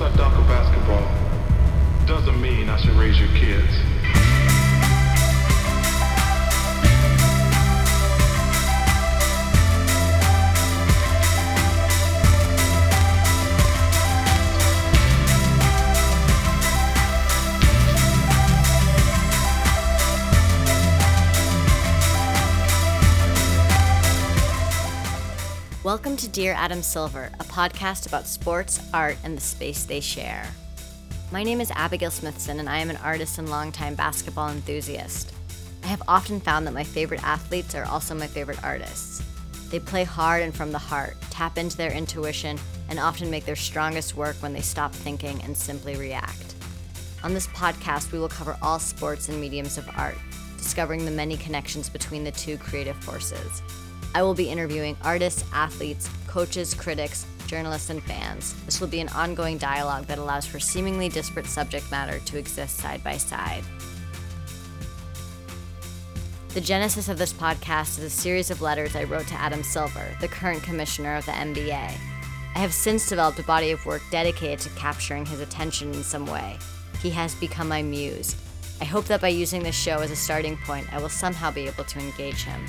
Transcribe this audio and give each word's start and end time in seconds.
I 0.00 0.14
dunk 0.16 0.32
a 0.36 0.42
basketball 0.42 1.28
doesn't 2.06 2.40
mean 2.40 2.68
I 2.68 2.80
should 2.80 2.94
raise 2.94 3.18
your 3.18 3.28
kids. 3.30 4.27
Welcome 25.88 26.18
to 26.18 26.28
Dear 26.28 26.52
Adam 26.52 26.82
Silver, 26.82 27.30
a 27.40 27.44
podcast 27.44 28.06
about 28.06 28.26
sports, 28.26 28.78
art, 28.92 29.16
and 29.24 29.34
the 29.34 29.40
space 29.40 29.84
they 29.84 30.00
share. 30.00 30.46
My 31.32 31.42
name 31.42 31.62
is 31.62 31.70
Abigail 31.70 32.10
Smithson, 32.10 32.60
and 32.60 32.68
I 32.68 32.76
am 32.76 32.90
an 32.90 32.98
artist 32.98 33.38
and 33.38 33.48
longtime 33.48 33.94
basketball 33.94 34.50
enthusiast. 34.50 35.32
I 35.82 35.86
have 35.86 36.02
often 36.06 36.42
found 36.42 36.66
that 36.66 36.74
my 36.74 36.84
favorite 36.84 37.24
athletes 37.24 37.74
are 37.74 37.86
also 37.86 38.14
my 38.14 38.26
favorite 38.26 38.62
artists. 38.62 39.22
They 39.70 39.80
play 39.80 40.04
hard 40.04 40.42
and 40.42 40.54
from 40.54 40.72
the 40.72 40.78
heart, 40.78 41.16
tap 41.30 41.56
into 41.56 41.78
their 41.78 41.92
intuition, 41.92 42.58
and 42.90 42.98
often 42.98 43.30
make 43.30 43.46
their 43.46 43.56
strongest 43.56 44.14
work 44.14 44.36
when 44.40 44.52
they 44.52 44.60
stop 44.60 44.92
thinking 44.92 45.40
and 45.42 45.56
simply 45.56 45.96
react. 45.96 46.54
On 47.24 47.32
this 47.32 47.46
podcast, 47.46 48.12
we 48.12 48.18
will 48.18 48.28
cover 48.28 48.58
all 48.60 48.78
sports 48.78 49.30
and 49.30 49.40
mediums 49.40 49.78
of 49.78 49.88
art, 49.96 50.18
discovering 50.58 51.06
the 51.06 51.10
many 51.10 51.38
connections 51.38 51.88
between 51.88 52.24
the 52.24 52.32
two 52.32 52.58
creative 52.58 53.02
forces. 53.02 53.62
I 54.18 54.22
will 54.22 54.34
be 54.34 54.50
interviewing 54.50 54.96
artists, 55.02 55.44
athletes, 55.52 56.10
coaches, 56.26 56.74
critics, 56.74 57.24
journalists, 57.46 57.88
and 57.88 58.02
fans. 58.02 58.52
This 58.64 58.80
will 58.80 58.88
be 58.88 58.98
an 58.98 59.08
ongoing 59.10 59.58
dialogue 59.58 60.06
that 60.06 60.18
allows 60.18 60.44
for 60.44 60.58
seemingly 60.58 61.08
disparate 61.08 61.46
subject 61.46 61.88
matter 61.92 62.18
to 62.18 62.36
exist 62.36 62.78
side 62.78 63.04
by 63.04 63.16
side. 63.16 63.62
The 66.48 66.60
genesis 66.60 67.08
of 67.08 67.16
this 67.16 67.32
podcast 67.32 67.96
is 67.98 68.02
a 68.02 68.10
series 68.10 68.50
of 68.50 68.60
letters 68.60 68.96
I 68.96 69.04
wrote 69.04 69.28
to 69.28 69.34
Adam 69.34 69.62
Silver, 69.62 70.08
the 70.20 70.26
current 70.26 70.64
commissioner 70.64 71.14
of 71.14 71.24
the 71.24 71.30
NBA. 71.30 71.70
I 71.70 72.58
have 72.58 72.74
since 72.74 73.08
developed 73.08 73.38
a 73.38 73.44
body 73.44 73.70
of 73.70 73.86
work 73.86 74.02
dedicated 74.10 74.58
to 74.58 74.70
capturing 74.70 75.26
his 75.26 75.38
attention 75.38 75.94
in 75.94 76.02
some 76.02 76.26
way. 76.26 76.58
He 77.00 77.10
has 77.10 77.36
become 77.36 77.68
my 77.68 77.82
muse. 77.82 78.34
I 78.80 78.84
hope 78.84 79.04
that 79.04 79.20
by 79.20 79.28
using 79.28 79.62
this 79.62 79.80
show 79.80 79.98
as 80.00 80.10
a 80.10 80.16
starting 80.16 80.56
point, 80.56 80.92
I 80.92 80.98
will 80.98 81.08
somehow 81.08 81.52
be 81.52 81.68
able 81.68 81.84
to 81.84 82.00
engage 82.00 82.42
him. 82.42 82.66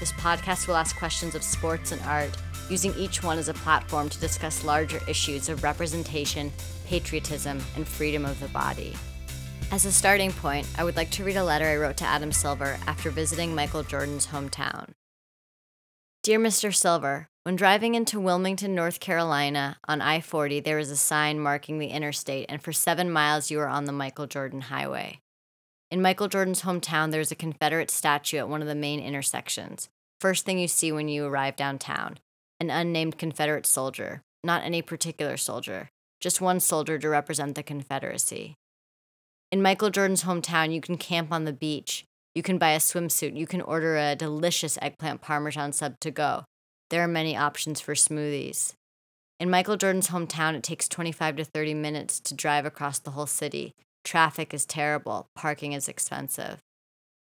This 0.00 0.12
podcast 0.12 0.68
will 0.68 0.76
ask 0.76 0.96
questions 0.96 1.34
of 1.34 1.42
sports 1.42 1.92
and 1.92 2.00
art, 2.02 2.30
using 2.70 2.94
each 2.94 3.22
one 3.22 3.38
as 3.38 3.48
a 3.48 3.54
platform 3.54 4.08
to 4.08 4.20
discuss 4.20 4.64
larger 4.64 5.00
issues 5.08 5.48
of 5.48 5.62
representation, 5.62 6.52
patriotism, 6.86 7.60
and 7.74 7.86
freedom 7.86 8.24
of 8.24 8.38
the 8.40 8.48
body. 8.48 8.94
As 9.70 9.84
a 9.84 9.92
starting 9.92 10.32
point, 10.32 10.66
I 10.78 10.84
would 10.84 10.96
like 10.96 11.10
to 11.10 11.24
read 11.24 11.36
a 11.36 11.44
letter 11.44 11.66
I 11.66 11.76
wrote 11.76 11.96
to 11.98 12.04
Adam 12.04 12.32
Silver 12.32 12.78
after 12.86 13.10
visiting 13.10 13.54
Michael 13.54 13.82
Jordan's 13.82 14.28
hometown. 14.28 14.90
Dear 16.22 16.38
Mr. 16.38 16.74
Silver, 16.74 17.28
when 17.42 17.56
driving 17.56 17.94
into 17.94 18.20
Wilmington, 18.20 18.74
North 18.74 19.00
Carolina 19.00 19.78
on 19.88 20.00
I 20.00 20.20
40, 20.20 20.60
there 20.60 20.78
is 20.78 20.90
a 20.90 20.96
sign 20.96 21.40
marking 21.40 21.78
the 21.78 21.88
interstate, 21.88 22.46
and 22.48 22.62
for 22.62 22.72
seven 22.72 23.10
miles 23.10 23.50
you 23.50 23.58
are 23.60 23.68
on 23.68 23.86
the 23.86 23.92
Michael 23.92 24.26
Jordan 24.26 24.60
Highway. 24.62 25.20
In 25.90 26.02
Michael 26.02 26.28
Jordan's 26.28 26.62
hometown, 26.62 27.10
there's 27.12 27.30
a 27.30 27.36
Confederate 27.36 27.90
statue 27.90 28.36
at 28.36 28.48
one 28.48 28.60
of 28.60 28.68
the 28.68 28.74
main 28.74 29.00
intersections. 29.00 29.88
First 30.20 30.44
thing 30.44 30.58
you 30.58 30.68
see 30.68 30.92
when 30.92 31.08
you 31.08 31.24
arrive 31.24 31.56
downtown 31.56 32.18
an 32.60 32.70
unnamed 32.70 33.16
Confederate 33.16 33.64
soldier, 33.64 34.20
not 34.42 34.64
any 34.64 34.82
particular 34.82 35.36
soldier, 35.36 35.88
just 36.20 36.40
one 36.40 36.58
soldier 36.58 36.98
to 36.98 37.08
represent 37.08 37.54
the 37.54 37.62
Confederacy. 37.62 38.56
In 39.52 39.62
Michael 39.62 39.90
Jordan's 39.90 40.24
hometown, 40.24 40.74
you 40.74 40.80
can 40.80 40.98
camp 40.98 41.30
on 41.30 41.44
the 41.44 41.52
beach, 41.52 42.04
you 42.34 42.42
can 42.42 42.58
buy 42.58 42.72
a 42.72 42.78
swimsuit, 42.78 43.36
you 43.36 43.46
can 43.46 43.60
order 43.60 43.96
a 43.96 44.16
delicious 44.16 44.76
eggplant 44.82 45.20
parmesan 45.20 45.72
sub 45.72 46.00
to 46.00 46.10
go. 46.10 46.44
There 46.90 47.02
are 47.02 47.08
many 47.08 47.36
options 47.36 47.80
for 47.80 47.94
smoothies. 47.94 48.72
In 49.38 49.48
Michael 49.48 49.76
Jordan's 49.76 50.08
hometown, 50.08 50.54
it 50.54 50.64
takes 50.64 50.88
25 50.88 51.36
to 51.36 51.44
30 51.44 51.74
minutes 51.74 52.18
to 52.20 52.34
drive 52.34 52.66
across 52.66 52.98
the 52.98 53.12
whole 53.12 53.26
city, 53.26 53.72
Traffic 54.04 54.54
is 54.54 54.64
terrible, 54.64 55.28
parking 55.34 55.72
is 55.72 55.88
expensive. 55.88 56.60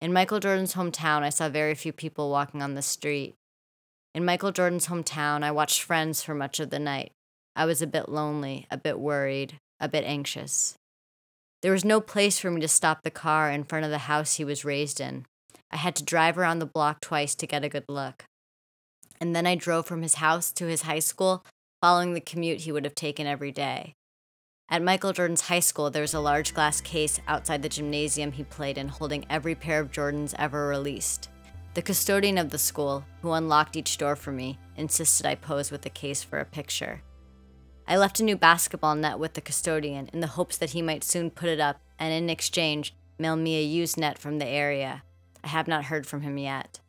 In 0.00 0.12
Michael 0.12 0.38
Jordan's 0.38 0.74
hometown, 0.74 1.22
I 1.22 1.28
saw 1.28 1.48
very 1.48 1.74
few 1.74 1.92
people 1.92 2.30
walking 2.30 2.62
on 2.62 2.74
the 2.74 2.82
street. 2.82 3.34
In 4.14 4.24
Michael 4.24 4.52
Jordan's 4.52 4.86
hometown, 4.86 5.42
I 5.42 5.50
watched 5.50 5.82
friends 5.82 6.22
for 6.22 6.34
much 6.34 6.60
of 6.60 6.70
the 6.70 6.78
night. 6.78 7.12
I 7.56 7.64
was 7.64 7.82
a 7.82 7.86
bit 7.86 8.08
lonely, 8.08 8.66
a 8.70 8.76
bit 8.76 8.98
worried, 9.00 9.58
a 9.80 9.88
bit 9.88 10.04
anxious. 10.04 10.76
There 11.62 11.72
was 11.72 11.84
no 11.84 12.00
place 12.00 12.38
for 12.38 12.50
me 12.50 12.60
to 12.60 12.68
stop 12.68 13.02
the 13.02 13.10
car 13.10 13.50
in 13.50 13.64
front 13.64 13.84
of 13.84 13.90
the 13.90 13.98
house 13.98 14.36
he 14.36 14.44
was 14.44 14.64
raised 14.64 15.00
in. 15.00 15.26
I 15.72 15.76
had 15.76 15.96
to 15.96 16.04
drive 16.04 16.38
around 16.38 16.60
the 16.60 16.66
block 16.66 17.00
twice 17.00 17.34
to 17.34 17.46
get 17.46 17.64
a 17.64 17.68
good 17.68 17.84
look. 17.88 18.24
And 19.20 19.34
then 19.34 19.46
I 19.46 19.56
drove 19.56 19.86
from 19.86 20.02
his 20.02 20.14
house 20.14 20.52
to 20.52 20.66
his 20.66 20.82
high 20.82 21.00
school, 21.00 21.44
following 21.82 22.14
the 22.14 22.20
commute 22.20 22.60
he 22.60 22.72
would 22.72 22.84
have 22.84 22.94
taken 22.94 23.26
every 23.26 23.50
day. 23.50 23.94
At 24.70 24.82
Michael 24.82 25.14
Jordan's 25.14 25.40
high 25.40 25.60
school, 25.60 25.90
there 25.90 26.02
was 26.02 26.12
a 26.12 26.20
large 26.20 26.52
glass 26.52 26.82
case 26.82 27.20
outside 27.26 27.62
the 27.62 27.70
gymnasium 27.70 28.32
he 28.32 28.44
played 28.44 28.76
in 28.76 28.88
holding 28.88 29.24
every 29.30 29.54
pair 29.54 29.80
of 29.80 29.90
Jordans 29.90 30.34
ever 30.38 30.68
released. 30.68 31.30
The 31.72 31.80
custodian 31.80 32.36
of 32.36 32.50
the 32.50 32.58
school, 32.58 33.06
who 33.22 33.32
unlocked 33.32 33.76
each 33.76 33.96
door 33.96 34.14
for 34.14 34.30
me, 34.30 34.58
insisted 34.76 35.24
I 35.24 35.36
pose 35.36 35.70
with 35.70 35.82
the 35.82 35.90
case 35.90 36.22
for 36.22 36.38
a 36.38 36.44
picture. 36.44 37.00
I 37.86 37.96
left 37.96 38.20
a 38.20 38.24
new 38.24 38.36
basketball 38.36 38.94
net 38.94 39.18
with 39.18 39.32
the 39.32 39.40
custodian 39.40 40.10
in 40.12 40.20
the 40.20 40.26
hopes 40.26 40.58
that 40.58 40.70
he 40.70 40.82
might 40.82 41.02
soon 41.02 41.30
put 41.30 41.48
it 41.48 41.60
up 41.60 41.80
and 41.98 42.12
in 42.12 42.28
exchange 42.28 42.94
mail 43.18 43.36
me 43.36 43.58
a 43.58 43.62
used 43.62 43.96
net 43.96 44.18
from 44.18 44.38
the 44.38 44.46
area. 44.46 45.02
I 45.42 45.48
have 45.48 45.66
not 45.66 45.84
heard 45.84 46.06
from 46.06 46.20
him 46.20 46.36
yet. 46.36 46.80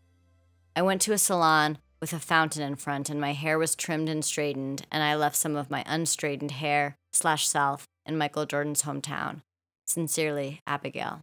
I 0.76 0.82
went 0.82 1.02
to 1.04 1.14
a 1.14 1.18
salon 1.18 1.78
with 2.02 2.14
a 2.14 2.20
fountain 2.20 2.62
in 2.62 2.76
front 2.76 3.10
and 3.10 3.20
my 3.20 3.34
hair 3.34 3.58
was 3.58 3.76
trimmed 3.76 4.10
and 4.10 4.24
straightened 4.24 4.86
and 4.92 5.04
I 5.04 5.16
left 5.16 5.36
some 5.36 5.56
of 5.56 5.70
my 5.70 5.84
unstraightened 5.86 6.52
hair 6.52 6.98
slash 7.12 7.48
self 7.48 7.88
in 8.06 8.18
Michael 8.18 8.46
Jordan's 8.46 8.84
hometown. 8.84 9.42
Sincerely, 9.86 10.62
Abigail. 10.68 11.22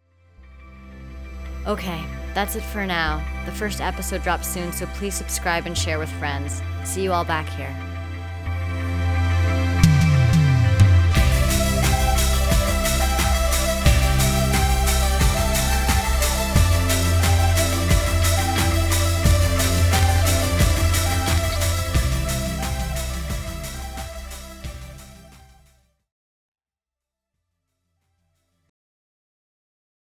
Okay, 1.66 2.04
that's 2.34 2.54
it 2.54 2.62
for 2.62 2.87
now. 2.87 3.25
The 3.44 3.53
first 3.53 3.81
episode 3.81 4.22
drops 4.22 4.47
soon, 4.47 4.72
so 4.72 4.87
please 4.94 5.14
subscribe 5.14 5.66
and 5.66 5.76
share 5.76 5.98
with 5.98 6.10
friends. 6.10 6.62
See 6.84 7.03
you 7.03 7.12
all 7.12 7.25
back 7.25 7.48
here. 7.48 7.75